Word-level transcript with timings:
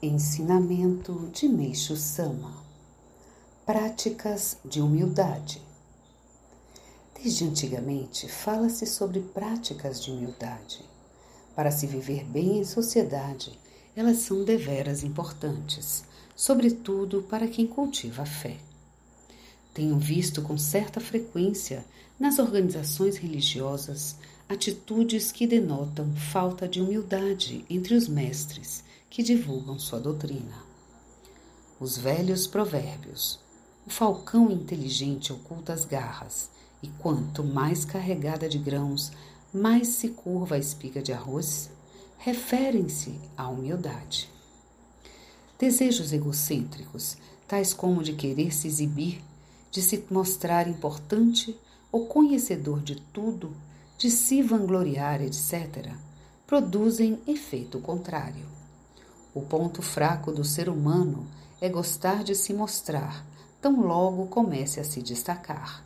Ensinamento 0.00 1.28
de 1.34 1.48
Meixo 1.48 1.96
Sama 1.96 2.62
Práticas 3.66 4.56
de 4.64 4.80
humildade. 4.80 5.60
Desde 7.20 7.44
antigamente 7.44 8.28
fala-se 8.28 8.86
sobre 8.86 9.18
práticas 9.18 10.00
de 10.00 10.12
humildade. 10.12 10.84
Para 11.52 11.72
se 11.72 11.84
viver 11.88 12.22
bem 12.24 12.60
em 12.60 12.64
sociedade, 12.64 13.58
elas 13.96 14.18
são 14.18 14.44
deveras 14.44 15.02
importantes, 15.02 16.04
sobretudo 16.36 17.24
para 17.24 17.48
quem 17.48 17.66
cultiva 17.66 18.22
a 18.22 18.26
fé. 18.26 18.56
Tenho 19.74 19.98
visto 19.98 20.42
com 20.42 20.56
certa 20.56 21.00
frequência 21.00 21.84
nas 22.20 22.38
organizações 22.38 23.16
religiosas 23.16 24.14
atitudes 24.48 25.32
que 25.32 25.44
denotam 25.44 26.14
falta 26.14 26.68
de 26.68 26.80
humildade 26.80 27.64
entre 27.68 27.96
os 27.96 28.06
mestres 28.06 28.86
que 29.10 29.22
divulgam 29.22 29.78
sua 29.78 29.98
doutrina. 29.98 30.62
Os 31.80 31.96
velhos 31.96 32.46
provérbios. 32.46 33.40
O 33.86 33.90
falcão 33.90 34.50
inteligente 34.50 35.32
oculta 35.32 35.72
as 35.72 35.84
garras, 35.84 36.50
e 36.82 36.88
quanto 36.88 37.42
mais 37.42 37.84
carregada 37.84 38.48
de 38.48 38.58
grãos, 38.58 39.10
mais 39.52 39.88
se 39.88 40.10
curva 40.10 40.56
a 40.56 40.58
espiga 40.58 41.00
de 41.00 41.12
arroz, 41.12 41.70
referem-se 42.18 43.18
à 43.36 43.48
humildade. 43.48 44.28
Desejos 45.58 46.12
egocêntricos, 46.12 47.16
tais 47.46 47.72
como 47.72 48.02
de 48.02 48.12
querer 48.12 48.54
se 48.54 48.68
exibir, 48.68 49.22
de 49.70 49.80
se 49.80 50.04
mostrar 50.10 50.68
importante 50.68 51.58
ou 51.90 52.06
conhecedor 52.06 52.80
de 52.80 52.96
tudo, 53.12 53.56
de 53.96 54.10
se 54.10 54.42
vangloriar, 54.42 55.22
etc., 55.22 55.92
produzem 56.46 57.18
efeito 57.26 57.80
contrário. 57.80 58.46
O 59.38 59.42
ponto 59.42 59.82
fraco 59.82 60.32
do 60.32 60.44
ser 60.44 60.68
humano 60.68 61.24
é 61.60 61.68
gostar 61.68 62.24
de 62.24 62.34
se 62.34 62.52
mostrar, 62.52 63.24
tão 63.62 63.86
logo 63.86 64.26
comece 64.26 64.80
a 64.80 64.84
se 64.84 65.00
destacar. 65.00 65.84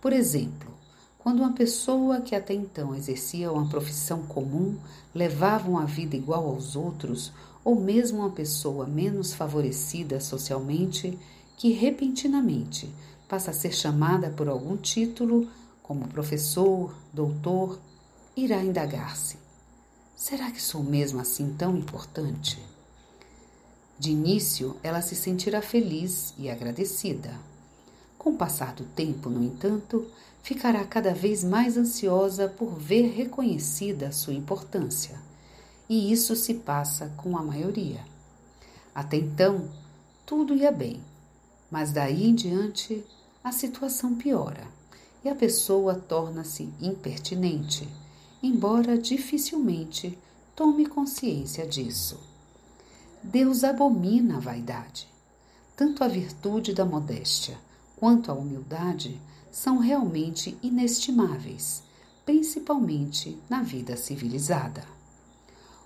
Por 0.00 0.14
exemplo, 0.14 0.70
quando 1.18 1.40
uma 1.40 1.52
pessoa 1.52 2.22
que 2.22 2.34
até 2.34 2.54
então 2.54 2.94
exercia 2.94 3.52
uma 3.52 3.68
profissão 3.68 4.22
comum 4.22 4.78
levava 5.14 5.68
uma 5.68 5.84
vida 5.84 6.16
igual 6.16 6.46
aos 6.46 6.74
outros, 6.74 7.34
ou 7.62 7.78
mesmo 7.78 8.20
uma 8.20 8.30
pessoa 8.30 8.86
menos 8.86 9.34
favorecida 9.34 10.18
socialmente, 10.18 11.18
que 11.54 11.72
repentinamente 11.74 12.90
passa 13.28 13.50
a 13.50 13.54
ser 13.54 13.74
chamada 13.74 14.30
por 14.30 14.48
algum 14.48 14.74
título, 14.74 15.46
como 15.82 16.08
professor, 16.08 16.94
doutor, 17.12 17.78
irá 18.34 18.64
indagar-se: 18.64 19.36
será 20.16 20.50
que 20.50 20.62
sou 20.62 20.82
mesmo 20.82 21.20
assim 21.20 21.54
tão 21.58 21.76
importante? 21.76 22.58
De 23.98 24.10
início, 24.10 24.76
ela 24.82 25.00
se 25.00 25.16
sentirá 25.16 25.62
feliz 25.62 26.34
e 26.36 26.50
agradecida. 26.50 27.38
Com 28.18 28.30
o 28.30 28.36
passar 28.36 28.74
do 28.74 28.84
tempo, 28.84 29.30
no 29.30 29.42
entanto, 29.42 30.06
ficará 30.42 30.84
cada 30.84 31.14
vez 31.14 31.42
mais 31.42 31.76
ansiosa 31.78 32.48
por 32.48 32.74
ver 32.78 33.08
reconhecida 33.12 34.12
sua 34.12 34.34
importância. 34.34 35.18
E 35.88 36.12
isso 36.12 36.36
se 36.36 36.54
passa 36.54 37.10
com 37.16 37.38
a 37.38 37.42
maioria. 37.42 38.04
Até 38.94 39.16
então, 39.16 39.68
tudo 40.26 40.54
ia 40.54 40.72
bem, 40.72 41.00
mas 41.70 41.92
daí 41.92 42.26
em 42.26 42.34
diante 42.34 43.04
a 43.42 43.52
situação 43.52 44.14
piora 44.14 44.66
e 45.24 45.28
a 45.28 45.34
pessoa 45.34 45.94
torna-se 45.94 46.68
impertinente, 46.80 47.88
embora 48.42 48.98
dificilmente 48.98 50.18
tome 50.54 50.86
consciência 50.86 51.66
disso. 51.66 52.35
Deus 53.26 53.64
abomina 53.64 54.36
a 54.36 54.40
vaidade. 54.40 55.08
Tanto 55.76 56.04
a 56.04 56.08
virtude 56.08 56.72
da 56.72 56.84
modéstia 56.84 57.58
quanto 57.96 58.30
a 58.30 58.34
humildade 58.34 59.20
são 59.50 59.78
realmente 59.78 60.56
inestimáveis, 60.62 61.82
principalmente 62.24 63.36
na 63.50 63.64
vida 63.64 63.96
civilizada. 63.96 64.84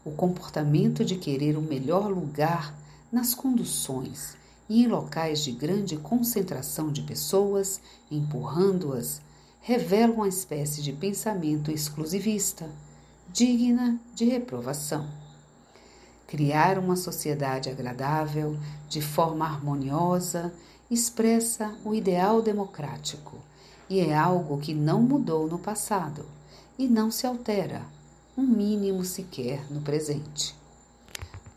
O 0.05 0.11
comportamento 0.11 1.03
de 1.03 1.17
querer 1.17 1.56
o 1.56 1.62
melhor 1.62 2.11
lugar 2.11 2.75
nas 3.11 3.34
conduções 3.34 4.37
e 4.69 4.83
em 4.83 4.87
locais 4.87 5.43
de 5.43 5.50
grande 5.50 5.97
concentração 5.97 6.93
de 6.93 7.00
pessoas, 7.00 7.81
empurrando-as, 8.11 9.23
revela 9.62 10.12
uma 10.12 10.29
espécie 10.29 10.83
de 10.83 10.93
pensamento 10.93 11.71
exclusivista, 11.71 12.69
digna 13.33 13.99
de 14.15 14.27
reprovação. 14.27 15.30
Criar 16.31 16.79
uma 16.79 16.95
sociedade 16.95 17.69
agradável, 17.69 18.57
de 18.89 19.03
forma 19.03 19.45
harmoniosa, 19.45 20.55
expressa 20.89 21.75
o 21.85 21.93
ideal 21.93 22.41
democrático 22.41 23.37
e 23.89 23.99
é 23.99 24.17
algo 24.17 24.59
que 24.59 24.73
não 24.73 25.03
mudou 25.03 25.49
no 25.49 25.59
passado 25.59 26.25
e 26.79 26.87
não 26.87 27.11
se 27.11 27.27
altera, 27.27 27.83
um 28.39 28.47
mínimo 28.47 29.05
sequer 29.05 29.69
no 29.73 29.81
presente. 29.81 30.55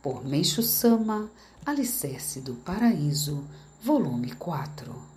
Por 0.01 0.25
Meixo 0.25 0.63
Sama, 0.63 1.29
Alicerce 1.63 2.41
do 2.41 2.55
Paraíso, 2.55 3.43
volume 3.79 4.31
4. 4.31 5.12